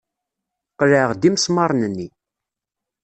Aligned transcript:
Qelɛeɣ-d 0.77 1.27
imesmaṛen-nni. 1.29 2.07